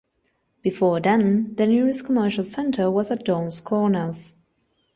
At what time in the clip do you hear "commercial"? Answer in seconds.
2.07-2.43